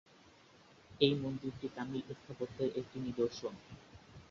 এই 1.01 1.13
মন্দিরটি 1.15 1.67
তামিল 1.75 2.03
স্থাপত্যের 2.11 2.69
একটি 2.75 2.97
নিদর্শন। 2.99 3.53